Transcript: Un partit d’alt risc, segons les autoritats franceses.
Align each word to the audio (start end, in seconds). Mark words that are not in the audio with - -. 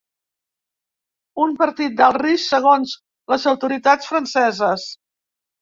Un 1.43 1.53
partit 1.59 1.93
d’alt 1.99 2.21
risc, 2.23 2.47
segons 2.55 2.97
les 3.35 3.47
autoritats 3.53 4.13
franceses. 4.15 4.89